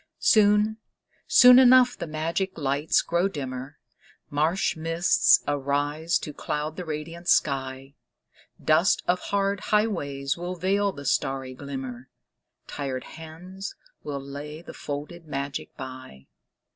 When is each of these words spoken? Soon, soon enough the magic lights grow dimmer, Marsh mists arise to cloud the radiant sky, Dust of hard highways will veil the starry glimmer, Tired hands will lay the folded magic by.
Soon, 0.17 0.77
soon 1.27 1.59
enough 1.59 1.95
the 1.95 2.07
magic 2.07 2.57
lights 2.57 3.03
grow 3.03 3.27
dimmer, 3.27 3.77
Marsh 4.31 4.75
mists 4.75 5.43
arise 5.47 6.17
to 6.17 6.33
cloud 6.33 6.75
the 6.75 6.85
radiant 6.85 7.27
sky, 7.27 7.93
Dust 8.65 9.03
of 9.07 9.19
hard 9.19 9.59
highways 9.59 10.35
will 10.35 10.55
veil 10.55 10.91
the 10.91 11.05
starry 11.05 11.53
glimmer, 11.53 12.09
Tired 12.65 13.03
hands 13.03 13.75
will 14.01 14.19
lay 14.23 14.63
the 14.63 14.73
folded 14.73 15.27
magic 15.27 15.77
by. 15.77 16.25